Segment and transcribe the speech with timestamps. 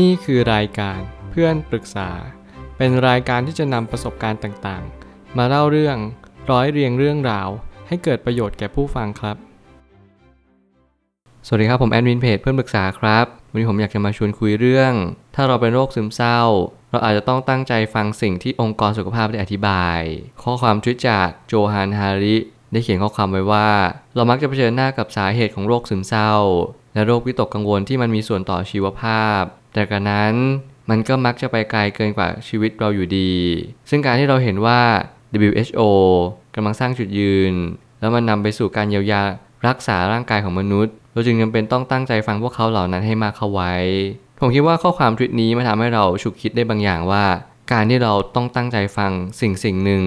[0.00, 2.10] นี่คือรายการเพื่อนปรึกษา
[2.76, 5.96] เป็นรายการที่จะนำประสบการณ์ต่างๆ มาเล่าเรื่อง
[6.50, 7.48] ร้อยเรียงเรื่องราว
[7.88, 9.36] ให้เกิดประโยชน์แก่ผู้ฟังครับ
[11.46, 14.92] สวัสดีครับผมแอดมินเพจเพื่อนปรึกษาครับ วันนี้ผมอยากจะมาชวนคุยเรื่อง
[15.34, 16.40] ถ้าเราเป็นโรคซึมเศร้า
[16.90, 20.00] เราอาจจะต้องตั้งใจฟังสิ่งที่องค์กรสุขภาพได้อธิบาย
[20.42, 22.36] ข้อความทวิตจากโจฮันฮาริ
[22.72, 23.70] ได้เขียนข้อความไว้ว่า
[24.14, 26.32] เรามักจะเผชิญหน้ากับสาเหตุของโรคซึมเศร้า
[26.94, 30.34] และโรควิตกกังวลที่มันมีส่วนต่อชีวภาพ แต่กระนั้น
[30.90, 33.32] มันก็มักจะไปไกลเกินกว่าชีวิตเราอยู่ดี
[33.90, 34.80] ซึ่งการที่เราเห็นว่า
[35.50, 35.80] WHO
[36.54, 37.54] กำลังสร้างจุดยืน
[38.00, 39.22] แล้วมันนำไปสู่การเยียวยา
[39.68, 43.72] รักษาร่างกายของมนุษย์ เราจึงจำเป็นต้องตั้งใจฟังพวกเขาเหล่านั้นให้มากเข้าไว้
[44.40, 47.24] ผมคิดว่าข้อความทวิตนี้มันทำให้เราฉุกคิดได้บางอย่างว่า
[47.72, 50.04] การที่เราต้องตั้งใจฟังสิ่งสิ่งหนึ่ง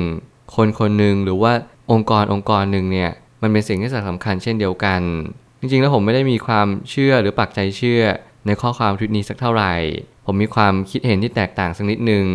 [0.55, 1.51] คนคนหนึ่งหรือว่า
[1.91, 3.11] องค์กรองค์กรหนึ่งเนี่ย
[3.41, 5.01] มันเป็นสิ่งที่สำคัญเช่นเดียวกัน
[5.59, 8.03] จริงๆแล้วผมไม่ได้มีความเชื่อหรือปักใจเชื่อ
[8.45, 9.73] ในข้อความทวิตนี้สักเท่าไหร่
[10.25, 12.25] ผมมีความคิดเห็นที่แตกต่างสักนิดหนึ่ง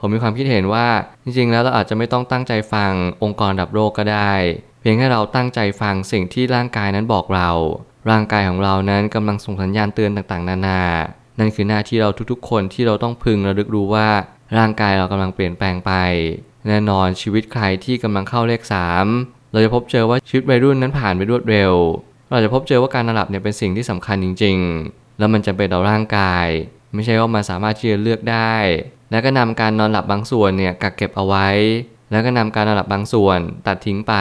[0.00, 0.86] ผมมีความคิดเห็นว่า
[1.24, 4.32] จริงๆ แล้วเราอาจจะไม่ต้องตั้งใจฟังองค์กรดับโรคก็ได้
[4.80, 7.50] เพียงแค่เราตั้งใจฟังสิ่งที่ร่างกายนั้นบอกเรา
[8.10, 10.82] ร่างกายของเรานั้นกำลังส่งสัญญาณเตือนต่างๆ นานา
[11.38, 14.08] นั่นคือหน้าที่เราทุกๆ คนที่เราต้องพึงระลึกรู้ว่า
[14.58, 15.92] ร่างกายเรากำลังเปลี่ยนแปลงไป
[16.68, 18.62] แน่นอนชีวิตใครที่กำลังเข้าเลข
[19.06, 21.72] 3 เราจะพบเจอว่าชีวิตวัยรุ่นนั้นผ่านไปรวดเร็ว
[22.30, 26.46] เราจะพบเจอว่าการนอนหลับเนี่ยเป็นสิ่งที่สำคัญจริง ๆ แล้วมันจะเป็นต่อร่างกาย
[26.94, 28.54] ไม่ใช่ว่ามันสามารถที่จะเลือกได้
[29.10, 31.48] แล้วก็นำการนอนหลับบางส่วนเนี่ยกักเก็บเอาไว้
[32.10, 34.14] แล้วก็นำการนอนหลับบางส่วนตัดทิ้งไป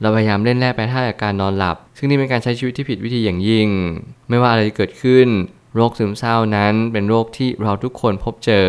[0.00, 3.68] เราพยายามเล่นแร่แปรธาตุกับการนอนหลับ ซึ่งนี่เป็นการใช้ชีวิตที่ผิดวิธีอย่างยิ่ง
[4.28, 5.28] ไม่ว่าอะไรจะเกิดขึ้น
[5.74, 8.68] โรคซึมเศร้านั้นเป็นโรคที่เราทุกคนพบเจอ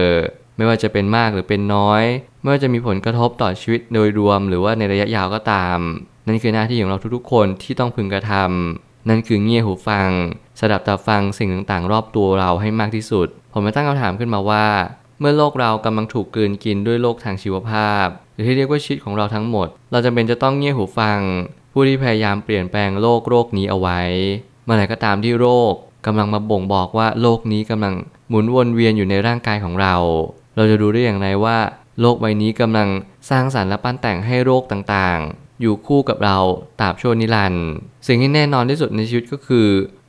[0.58, 2.04] ไม่ว่าจะเป็นมากหรือเป็นน้อย
[2.42, 5.80] ไม่ว่าจะมีผลกระทบต่อชีวิตโดยรวม หรือว่าในระยะยาวก็ตาม
[6.28, 10.10] นั่นคือหน้าที่ของเราทุกๆ คนที่ต้องพึงกระทำนั่นคือเงี่ยหูฟัง
[10.66, 14.66] สดับตาฟังสิ่งต่างๆ รอบตัวเราให้มากที่สุด ผมมาตั้งคำถามขึ้นมาว่า
[15.20, 21.20] เมื่อโลกเรากำลังถูกกลืนกินด้วยโรคทางชีวภาพ หรือที่เรียกว่าชีวิตของเราทั้งหมด เราจำเป็นจะต้องเงี่ยหูฟัง
[21.72, 24.00] ผู้ที่พยายามเปลี่ยนแปลงโลกโรคนี้เอาไว้
[24.64, 25.74] เมื่อไหร่ก็ตามที่โรค
[26.06, 27.94] กำลังมาบ่งบอกว่าโลกนี้กำลัง
[28.30, 29.96] หมุนวนเวียนอยู่ในร่างกายของเรา
[30.56, 31.58] เราจะดูได้อย่างไรว่า
[32.02, 32.90] โลกใบนี้กำลัง
[33.30, 36.38] สร้างสรรค์และปั้นแต่งให้โรคต่างๆ อยู่คู่กับเรา
[36.80, 37.66] ตราบชั่วนิรันดร์
[38.08, 39.68] สิ่งที่แน่นอนที่สุดในชีวิตก็คือ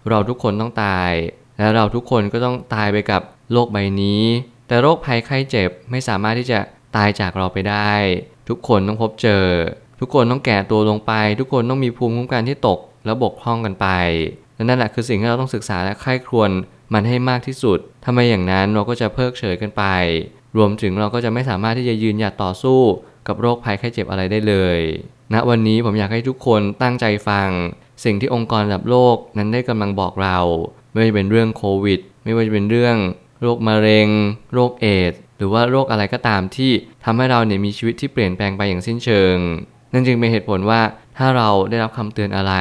[0.09, 1.13] เราทุกคนต้องตาย
[1.59, 3.23] และเราทุกคนก็ต้องตายไปกับ
[3.53, 4.23] โลกใบนี้
[4.69, 6.61] แต่โรคภัยไข้เจ็บไม่สามารถที่จะ
[6.97, 7.93] ตายจากเราไปได้
[8.49, 9.45] ทุกคนต้องพบเจอ
[10.01, 13.89] ทุกคนต้องแก่ตัวลงไป ทุกคนต้องมีภูมิคุ้มกันที่ตกแล้วบกพร่องกันไป
[14.55, 16.51] และนั่นแหละคือสิ่งที่เราต้องศึกษาและใคร่ครวญ
[16.93, 19.85] มันให้มากที่สุดทำไมอย่างนั้นเราก็จะเพิกเฉยกันไป
[20.57, 22.81] รวมถึงเราก็จะไม่สามารถที่จะยืนหยัดต่อสู้
[23.29, 24.79] กับโรคภัยไข้เจ็บอะไรได้เลย
[25.33, 27.49] ณวันนี้ผมอยากให้ทุกคนตั้งใจฟัง
[28.05, 30.39] สิ่งที่องค์กรระดับโลกนั้นได้กำลังบอกเรา
[30.93, 32.97] ไม่ว่าจะเป็นเรื่องโควิด ไม่ว่าจะเป็นเรื่อง
[33.43, 34.09] โรคมะเร็ง
[34.55, 36.73] โรคเอดส์หรือว่าโรคอะไรก็ตามที่
[37.05, 39.37] ทำให้เราเนี่ยมีชีวิตที่เปลี่ยนแปลงไปอย่างสิ้นเชิง
[39.93, 40.81] นั่นจึงเป็นเหตุผลว่า
[41.19, 42.55] ถ้าเราได้รับคำเตือนอะไร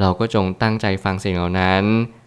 [0.00, 1.82] เราก็จงตั้งใจฟังสิ่งเหล่านั้น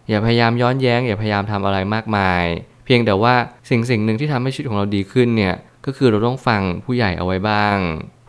[0.08, 2.44] อย่าพยายามย้อนแย้ง อย่าพยายามทำอะไรมากมาย
[2.84, 3.34] เพียงแต่ว่า
[3.70, 5.54] สิ่งสิ่งหนึ่งที่ทำให้ชีวิตของเราดีขึ้นเนี่ย
[5.86, 7.76] ก็คือเราต้องฟังผู้ใหญ่เอาไว้บ้าง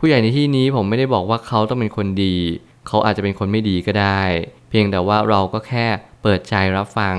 [0.02, 2.36] ู้ใหญ่ในที่นี้ผมไม่ได้บอกว่าเขาต้องเป็นคนดี
[2.86, 4.22] เขาอาจจะเป็นคนไม่ดีก็ได้
[4.70, 5.86] เพียงแต่ว่าเราก็แค่
[6.22, 7.16] เปิดใจรับฟัง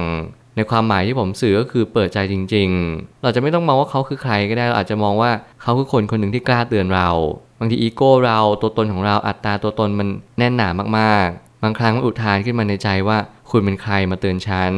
[0.56, 7.10] ในความหมายที่ผมสื่อก็คือเปิดใจจริง ๆ เราจะไม่ต้องมองว่าเขาคือใครก็ได้เราอาจจะมองว่าเขาคือคนคนหนึ่งที่กล้าเตือนเรา
[7.60, 10.08] บางทีอีโก้เราตัวตนของเราอัตราตัวตนมัน
[10.38, 13.18] แน่นหนามากๆ บางครั้งมันอุทานขึ้นมาในใจว่า
[13.50, 14.74] คุณเป็นใครมาเตือนฉัน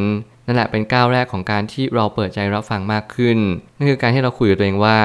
[0.46, 3.38] นั่นแหละเป็นก้าวแรกของการที่เราเปิดใจรับฟังมากขึ้น
[3.78, 4.98] นั่นคือการที่เราคุยกับตัวเองว่า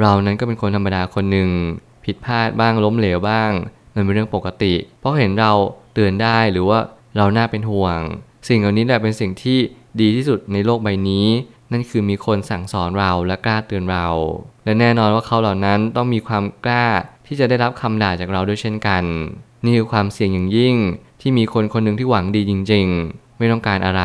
[0.00, 1.48] เรานั้นก็เป็นคนธรรมดาคนหนึ่ง
[2.04, 3.50] ผิดพลาดบ้างล้มเหลวบ้าง
[3.96, 5.52] มันเป็นเรื่องปกติ เพราะเห็นเรา
[5.94, 6.78] เตือนได้หรือว่า
[7.16, 7.98] เราน่าเป็นห่วง
[8.48, 9.58] สิ่งเหล่านี้แหละเป็นสิ่งที่
[10.00, 11.26] ดีที่สุดในโลกใบนี้
[11.72, 14.06] นั่นคือมีคนสั่งสอนเราและกล้าเตือนเรา
[14.64, 16.86] และแน่นอนว่าเขาเหล่านั้นต้องมีความกล้า
[17.26, 19.04] ที่จะได้รับคำด่าจากเราด้วยเช่นกัน
[19.64, 20.76] นี่คือความเสี่ยงอย่างยิ่ง
[21.20, 24.02] ที่มีคนคนหนึ่งที่หวังดีจริง ๆ ไม่ต้องการอะไร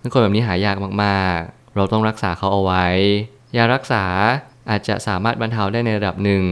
[0.00, 2.86] ซึ่งคนแบบนี้หายากมากๆ เราต้องรักษาเขาเอาไว้
[3.56, 4.04] ยารักษา
[4.70, 6.44] อาจจะสามารถบรรเทาได้ในระดับหนึ่ง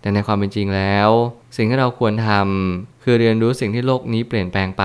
[0.00, 1.08] แต่ในความเป็นจริงแล้ว
[1.56, 4.84] สิ่งที่เราควรทำคือเรียนรู้สิ่งที่โลกนี้เปลี่ยนแปลงไป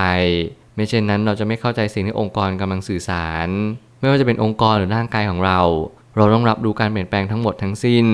[0.76, 3.48] ไม่เช่นนั้นเราจะไม่เข้าใจสิ่งที่องค์กรกำลังสื่อสาร
[4.00, 5.60] ไม่ว่าจะเป็นองค์กรหรือร่างกายของเรา
[6.16, 8.06] เราต้องรับรู้การเปลี่ยนแปลงทั้งหมดทั้งสิ้น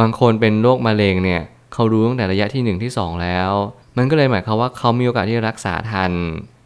[0.00, 1.42] บางคนเป็นโรคมะเร็งเนี่ย
[1.72, 3.50] เขารู้ตั้งแต่ระยะที่ 1 ที่ 2 แล้ว
[3.96, 6.12] มันก็เลยหมายความว่าเขามีโอกาสที่จะรักษาทัน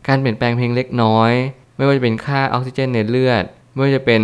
[0.09, 1.33] การเปลี่ยนแปลงเพียงเล็กน้อย
[1.77, 4.23] ไม่ว่าจะเป็นค่าออกซิเจนในเลือด ไม่ว่าจะเป็น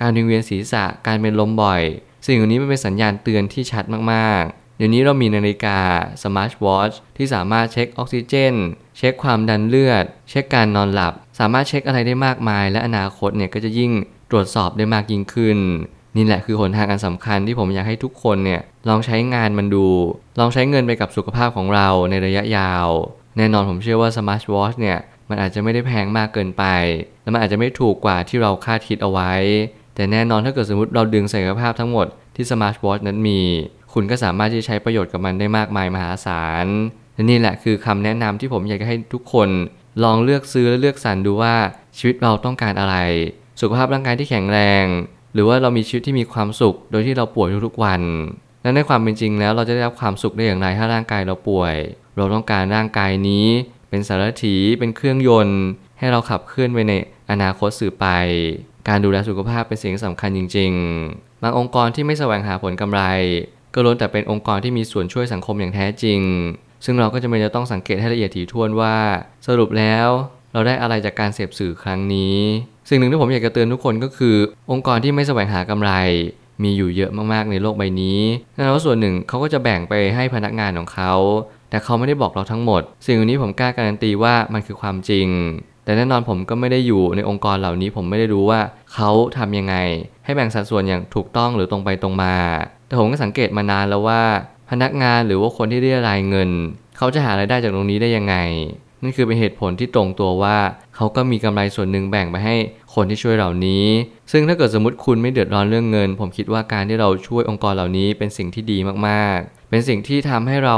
[0.00, 1.82] การวิงเวียนศีรษะ การเป็นลมบ่อย
[2.26, 5.78] สิ่งเหล่านี้มันเป็นสัญญาณเตือนที่ชัดมากๆ เดี๋ยวนี้เรามีนาฬิกา
[6.22, 8.54] Smart Watch ที่สามารถเช็คออกซิเจน
[8.98, 13.92] เช็คความดันเลือด เช็คการนอนหลับ สามารถเช็คอะไรได้มากมาย และอนาคตเนี่ยก็จะยิ่ง
[14.30, 15.58] ตรวจสอบได้มากยิ่งขึ้น
[16.16, 19.86] นี่แหละคือหนทางอันสำคัญที่ผมอยากให้ทุกคนเนี่ยลองใช้งานมันดู
[20.40, 22.88] ลองใช้เงินไปกับสุขภาพของเราในระยะยาว
[23.36, 26.64] แน่นอนผมเชื่อว่า Smart Watch เนี่ยมันอาจจะไม่ได้แพงมากเกินไป
[27.22, 29.32] และมันอาจจะไม่ถูกกว่าที่เราคาดคิดเอาไว้
[29.94, 32.06] แต่แน่นอนถ้าเกิดสมมติเราดึงศักยภาพทั้งหมด
[32.36, 33.40] ที่ Smart Watch นั้นมี
[33.94, 36.66] คุณก็สามารถที่จะใช้ประโยชน์กับมันได้มากมายมหาศาล
[37.14, 39.48] และนี่แหละคือคำแนะนำที่ผมอยากจะให้ทุกคน
[40.04, 41.54] ลองเลือกซื้อและเลือกสรรดูว่า
[41.98, 42.96] ชีวิตเราต้องการอะไร
[43.60, 44.84] สุขภาพร่างกายที่แข็งแรง
[45.34, 48.02] หรือว่าเรามีชีวิตที่มีความสุข โดยที่เราป่วยทุกๆวัน
[48.62, 51.74] และในความเป็นจริงแล้วเราจะได้รับความสุขได้อย่างไรถ้าร่างกายเราป่วย
[52.16, 53.46] เราต้องการร่างกายนี้
[53.90, 55.60] เป็นสารถีเป็นเครื่องยนต์
[55.98, 56.92] ให้เราขับเคลื่อนไปใน
[57.30, 58.06] อนาคตสืบไป
[58.88, 60.72] การดูแลสุขภาพเป็นสิ่งสำคัญจริง
[61.08, 63.02] ๆ บางองค์กรที่ไม่แสวงหาผลกำไร
[63.74, 66.20] ก็ล้วนแต่เป็นองค์กรที่มีส่วนช่วยสังคมอย่างแท้จริง
[66.84, 68.96] ซึ่งเราก็จะไม่จะต้องสังเกตให้ละเอียดถี่ถ้วนว่า
[69.46, 70.08] สรุปแล้ว
[70.52, 72.36] เราได้อะไรจากการเสพสื่อครั้งนี้
[72.88, 74.36] สิ่งหนึ่งที่ผมอยากจะเตือนทุกคนก็คือ
[74.70, 75.92] องค์กรที่ไม่แสวงหากำไร
[76.62, 78.20] มีอยู่เยอะมากๆในโลกใบนี้
[78.54, 81.12] แน่นอนว่าส่วนหนึ่งเขาก็จะแบ่งไปให้พนักงานของเขา
[81.70, 85.28] แต่เขาไม่ได้บอกเราทั้งหมด สิ่งนี้ผมกล้าการันตีว่ามันคือความจริง
[85.84, 88.60] แต่แน่นอนผมก็ไม่ได้อยู่ในองค์กรเหล่านี้ผมไม่ได้รู้ว่า
[88.94, 89.74] เขาทำยังไง
[90.24, 92.34] ให้แบ่งสัดส่วนอย่างถูกต้องหรือตรงไปตรงมา
[92.86, 94.22] แต่ผมก็สังเกตมานานแล้วว่า
[94.70, 96.50] พนักงานหรือว่าคนที่เรียรายเงิน
[96.98, 98.36] เขาจะหารายได้จากตรงนี้ได้ยังไง
[99.02, 100.56] นั่นคือเป็นเหตุผลที่ตรงตัวว่า
[100.96, 102.56] เขาก็มีกำไรส่วนหนึ่งแบ่งไปให้
[102.94, 103.84] คนที่ช่วยเหล่านี้
[104.32, 108.78] ซึ่งถ้าเกิดสมมติคุณไม่เดือดร้อนเรื่องเงิน ผมคิดว่าการที่เราช่วยองค์กรเหล่านี้เป็นสิ่งที่ดี
[109.08, 110.76] มากๆ เป็นสิ่งที่ทำให้เรา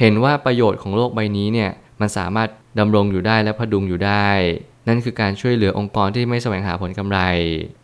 [0.00, 1.70] เห็นว่าประโยชน์ของโลกใบนี้เนี่ย
[2.00, 4.28] มันสามารถ ดำรงอยู่ได้และพดุงอยู่ได้
[4.88, 7.18] นั่นคือการช่วยเหลือองค์กรที่ไม่แสวงหาผลกำไร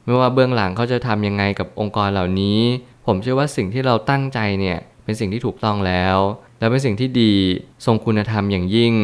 [0.04, 2.58] ไม่ว่าเบื้องหลังเขาจะทำยังไงกับองค์กรเหล่านี้
[3.06, 6.16] ผมเชื่อว่าสิ่งที่เราตั้งใจเนี่ยเป็นสิ่งที่ถูกต้องแล้ว
[6.58, 7.34] และเป็นสิ่งที่ดี
[7.86, 8.94] ทรงคุณธรรมอย่างยิ่ง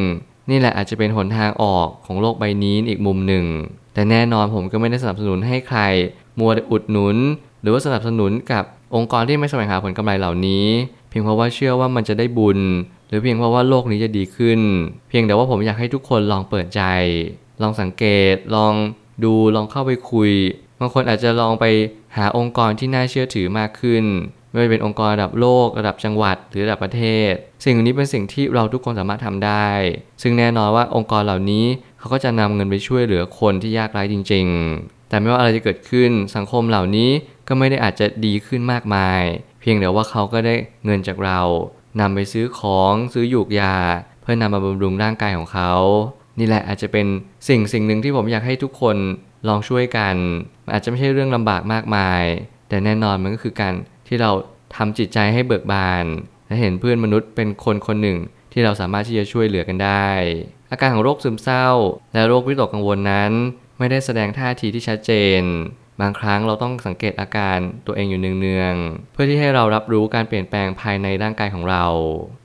[0.50, 3.44] นี่แหละอาจจะเป็นหนทางออกของโลกใบนี้อีกมุมหนึ่ง
[3.94, 5.80] แต่แน่นอนผมก็ไม่ได้สนับสนุนให้ใคร
[6.38, 7.16] มัวอุดหนุน
[7.62, 8.64] หรือว่าสนับสนุนกับ
[8.94, 10.66] องค์กรที่ไม่แสวงหาผลกำไรเหล่านี้
[11.08, 12.58] เพียงเพราะว่าเชื่อว่ามันจะได้บุญ
[13.08, 14.60] หรือเพียงเพราะว่าโลกนี้จะดีขึ้น
[15.08, 16.82] เพียงแต่ว่าผมอยากให้ทุกคนลองเปิดใจ
[17.62, 18.74] ลองสังเกต ลอง
[19.24, 20.32] ดูลองเข้าไปคุย
[20.80, 21.64] บางคนอาจจะลองไป
[22.16, 24.04] หาองค์กรที่น่าเชื่อถือมากขึ้น
[24.50, 27.32] ไม่ว่าจะเป็นองค์กรระดับโลกระดับจังหวัดหรือระดับประเทศ
[27.64, 29.68] สิ่งนี้เป็นสิ่งที่เราทุกคนสามารถทำได้
[30.22, 31.64] ซึ่งแน่นอนว่าองค์กรเหล่านี้
[31.98, 34.46] เขาก็จะนำเงินไปช่วยเหลือคนที่ยากไร้จริง
[34.78, 37.10] ๆ แต่ไม่ว่าอะไรจะเกิดขึ้นสังคมเหล่านี้
[37.48, 39.22] ก็ไม่ได้อาจจะดีขึ้นมากมาย
[39.60, 41.40] เพียงแต่ว่าเขาก็ได้เงินจากเรา
[42.00, 43.76] นำไปซื้อของซื้อหยูกยา
[44.22, 45.72] เพื่อนำมาบำรุงร่างกายของเขา
[46.38, 47.06] นี่แหละอาจจะเป็น
[47.48, 48.96] สิ่งสิ่งหนึ่งที่ผมอยากให้ทุกคน
[49.48, 50.16] ลองช่วยกัน
[50.72, 52.22] อาจจะไม่ใช่เรื่องลำบากมากมาย
[52.68, 53.74] แต่แน่นอนมันก็คือการ
[54.08, 54.30] ที่เรา
[54.76, 56.04] ทำจิตใจให้เบิกบาน
[56.46, 58.18] และเห็นเพื่อนมนุษย์เป็นคนคนหนึ่ง
[58.52, 60.08] ที่เราสามารถที่จะช่วยเหลือกันได้
[60.70, 61.68] อาการของโรคซึมเศร้า
[62.14, 63.32] และโรควิตกกังวลนั้น
[63.78, 65.42] ไม่ได้แสดงท่าทีที่ชัดเจน
[66.00, 71.84] บางครั้งเราต้องสังเกตอาการตัวเองอยู่เนืองๆเพื่อที่ให้เรารับรู้การเปลี่ยนแปลงภายในร่างกายของเรา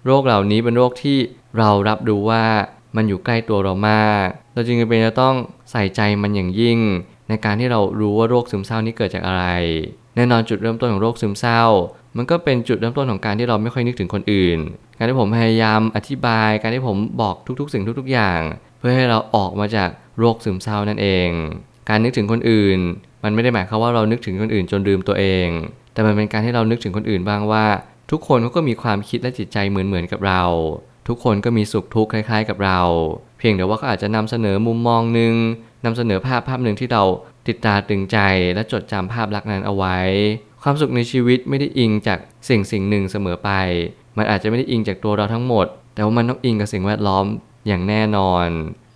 [0.05, 1.17] โรคเหล่านี้เป็นโรคที่
[1.57, 2.45] เรารับรู้ว่า
[2.95, 5.35] มันอยู่ใกล้ตัวเรามาก เราจึงจำเป็นจะต้อง
[5.71, 6.79] ใส่ใจมันอย่างยิ่ง
[7.29, 9.45] ในการที่เรารู้ว่าโรคซึมเศร้านี้เกิดจากอะไร
[10.15, 11.63] แน่นอนจุดเริ่มต้นของโรคซึมเศร้า
[12.17, 14.59] มันก็เป็นจุดเริ่มต้นของการที่เราไม่ค่อยนึกถึงคนอื่น
[14.97, 18.39] การที่ผมพยายามอธิบาย การที่ผมบอกทุกๆ สิ่งทุก ๆ อย่าง
[18.79, 19.89] เพื่อให้เราออกมาจาก
[20.19, 21.29] โรคซึมเศร้านั่นเอง
[21.89, 22.79] การนึกถึงคนอื่น
[23.23, 25.47] มันไม่ได้หมายความว่าเรานึกถึงคนอื่นจนลืมตัวเอง
[25.93, 27.65] แต่มันเป็นการที่เรานึกถึงคนอื่นบ้างว่า
[28.11, 30.43] ทุกคนเขาก็มีความคิดและจิตใจเหมือนๆกับเรา
[31.07, 32.79] ทุกคนก็มีสุขทุกข์คล้าย ๆ กับเรา
[33.37, 35.35] เพียงแต่ว่าเขาอาจจะนำเสนอมุมมองหนึ่ง
[35.85, 37.03] นำเสนอภาพภาพหนึ่งที่เรา
[37.47, 38.17] ติดตาตึงใจ
[38.53, 39.97] และจดจำภาพลักษณ์นั้นเอาไว้
[40.63, 42.19] ความสุขในชีวิตไม่ได้อิงจาก
[42.49, 43.49] สิ่งสิ่งหนึ่งเสมอไป
[44.17, 47.25] มันอาจจะไม่ได้อิงจากตัวเราทั้งหมด แต่ว่ามันต้องอิงกับสิ่งแวดล้อม
[47.67, 48.47] อย่างแน่นอน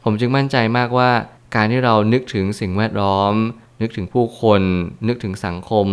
[0.04, 1.12] ผมจึงมั่นใจมากว่า
[1.56, 3.34] การที่เรานึกถึงสิ่งแวดล้อม
[3.82, 4.62] นึกถึงผู้คน
[5.08, 5.88] นึกถึงสังคม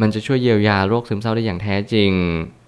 [0.00, 2.12] มันจะช่วยเยียวยาโรคซึมเศร้าได้อย่างแท้จริง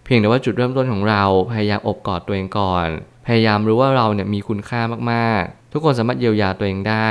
[0.05, 2.89] เพียงแต่ว่าจุดเริ่มต้นของเราพยายามอบกอดตัวเองก่อน
[3.27, 4.81] พยายามรู้ว่าเราเนี่ยมีคุณค่า
[5.13, 7.11] มากๆ ทุกคนสามารถเยียวยาตัวเองได้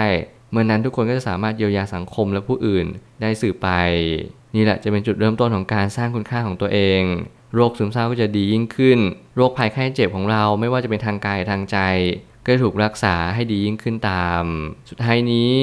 [0.51, 2.85] เมื่อนั้นทุกคนก็จะสามารถเยียวยาสังคมและผู้อื่น
[3.21, 3.69] ได้สืบไป
[4.55, 7.01] นี่แหละจะเป็นจุดเริ่มต้นของการสร้างคุณค่าของตัวเอง
[7.55, 8.99] โรคซึมเศร้าก็จะดียิ่งขึ้น
[9.35, 11.77] โรคภัยไข้เจ็บของเราไม่ว่าจะเป็นทางกายทางใจ
[12.45, 14.43] ก็ถูกรักษาให้ดียิ่งขึ้นตาม
[14.89, 15.55] สุดท้ายนี้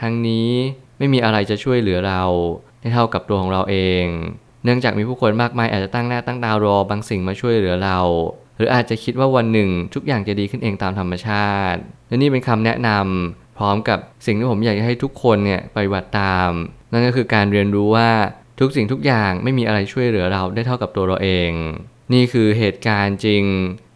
[0.00, 0.50] ทั้งนี้
[1.02, 2.22] ไม่มีอะไรจะช่วยเหลือเรา
[2.80, 4.04] ได้เท่ากับตัวของเราเอง
[4.64, 7.98] เนื่องจากมีผู้คนมากมายอาจจะตั้งหน้าตั้งตารอบางสิ่งมาช่วยเหลือเรา
[8.56, 16.50] หรืออาจจะคิดว่าวันหนึ่งทุกอย่างจะดีขึ้นเองตามธรรมชาติ และนี่เป็นคำแนะนำพร้อมกับสิ่งที่ผมอยากจะให้ทุกคนเนี่ยไปฏิบัติตาม
[16.92, 18.10] นั่นก็คือการเรียนรู้ว่า
[18.60, 21.50] ทุกสิ่งทุกอย่างไม่มีอะไรช่วยเหลือเราได้เท่ากับตัวเราเอง
[22.12, 23.44] นี่คือเหตุการณ์จริง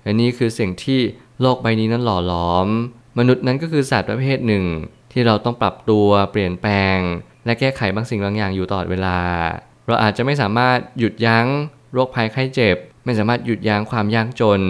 [0.03, 1.01] และนี่คือสิ่งที่
[1.41, 2.69] โลกใบนี้นั้นหล่อหลอม
[3.19, 4.65] มนุษย์นั้นก็คือสัตว์ประเภทหนึ่ง
[5.19, 6.99] ที่เราต้องปรับตัวเปลี่ยนแปลง
[7.45, 9.19] และแก้ไขบางสิ่งบางอย่างอยู่ตลอดเวลา
[9.87, 11.47] เราอาจจะไม่สามารถหยุดยั้ง
[11.93, 14.61] โรคภัยไข้เจ็บ ไม่สามารถหยุดยั้งความยากจน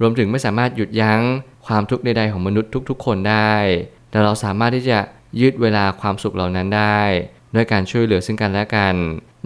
[0.00, 1.20] รวมถึงไม่สามารถหยุดยั้ง
[1.66, 3.54] ความทุกข์ใดๆของมนุษย์ทุกๆ คนได้
[4.10, 4.98] แต่เราสามารถที่จะ
[5.40, 7.00] ยืดเวลาความสุขเหล่านั้นได้
[7.54, 8.94] ด้วยการช่วยเหลือซึ่งกันและกัน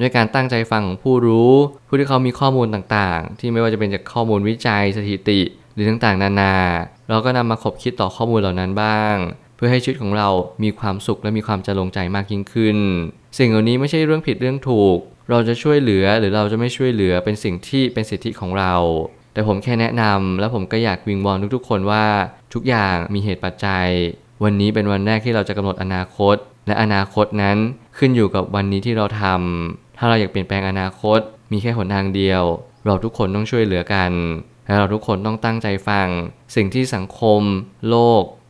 [0.01, 1.53] ด้วยการตั้งใจฟังของผู้รู้
[1.89, 5.41] ผู้ที่เขามีข้อมูลต่างๆ ที่ไม่ว่าจะเป็นจากข้อมูลวิจัยสถิติ
[5.75, 6.55] หรือต่างๆ นานา
[7.09, 9.15] เราก็นำมาขบคิดต่อข้อมูลเหล่านั้นบ้าง
[9.57, 10.29] เพื่อให้ชีวิตของเรา
[10.63, 12.79] มีความสุขและมีความจะลงใจมากยิ่งขึ้น
[13.39, 14.99] สิ่งเหล่านี้ไม่ใช่เรื่องผิดเรื่องถูก
[15.31, 18.75] เราจะช่วยเหลือหรือเราจะไม่ช่วยเหลือเป็นสิ่งที่เป็นสิทธิของเรา
[19.33, 22.05] แต่ผมแค่แนะนำและผมก็อยากวิงวอนทุกๆ คนว่า
[22.55, 23.87] ทุกอย่างมีเหตุปัจจัย
[24.45, 26.37] วันนี้เป็นวันแรกที่เราจะกำหนดอนาคต
[26.67, 27.57] และอนาคตนั้น
[27.99, 31.19] ขึ้นอยู่กับวันนี้ที่เราทำถ้าเราอยากเปลี่ยนแปลงอนาคต
[31.53, 32.43] มีแค่หนทางเดียว
[32.87, 34.13] เราทุกคนต้องช่วยเหลือกัน
[34.67, 36.09] และเราทุกคนต้องตั้งใจฟัง
[36.57, 37.43] สิ่งที่สังคม
[37.89, 38.23] โลก